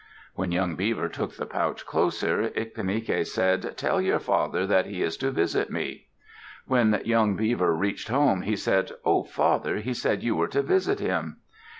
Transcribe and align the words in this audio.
When 0.33 0.51
young 0.51 0.75
Beaver 0.75 1.07
took 1.09 1.37
the 1.37 1.45
pouch 1.45 1.85
closer, 1.85 2.49
Ictinike 2.55 3.23
said, 3.27 3.77
"Tell 3.77 4.01
your 4.01 4.17
father 4.17 4.65
that 4.65 4.87
he 4.87 5.03
is 5.03 5.15
to 5.17 5.29
visit 5.29 5.69
me." 5.69 6.07
When 6.65 6.99
young 7.05 7.35
Beaver 7.35 7.75
reached 7.75 8.07
home, 8.07 8.41
he 8.41 8.55
said, 8.55 8.93
"Oh, 9.05 9.21
father, 9.23 9.77
he 9.77 9.93
said 9.93 10.23
you 10.23 10.35
were 10.35 10.47
to 10.47 10.63
visit 10.63 10.99
him." 10.99 11.37